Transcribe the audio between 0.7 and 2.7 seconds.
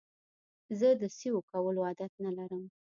زه د سیو کولو عادت لرم.